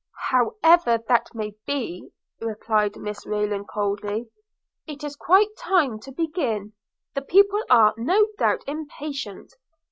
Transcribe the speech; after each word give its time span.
'However 0.31 0.97
that 1.09 1.27
may 1.35 1.53
be' 1.67 2.09
replied 2.39 2.93
Mrs 2.93 3.27
Rayland 3.27 3.67
coldly, 3.67 4.31
'it 4.87 5.03
is 5.03 5.15
quite 5.15 5.55
time 5.57 5.99
to 5.99 6.11
begin; 6.11 6.73
the 7.13 7.21
people 7.21 7.61
are, 7.69 7.93
no 7.97 8.25
doubt, 8.39 8.63
impatient. 8.65 9.53